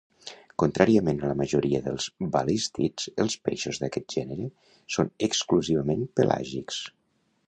Contràriament 0.61 1.19
a 1.19 1.27
la 1.31 1.35
majoria 1.41 1.81
dels 1.87 2.07
balístids, 2.35 3.05
els 3.25 3.35
peixos 3.49 3.81
d'aquest 3.83 4.17
gènere 4.19 4.49
són 4.97 5.13
exclusivament 5.29 6.07
pelàgics. 6.21 6.81